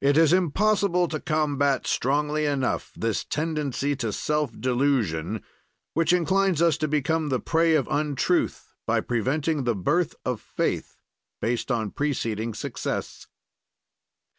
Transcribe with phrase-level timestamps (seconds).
[0.00, 5.42] "It is impossible to combat strongly enough this tendency to self delusion,
[5.92, 10.96] which inclines us to become the prey of untruth, by preventing the birth of faith,
[11.42, 13.26] based on preceding success.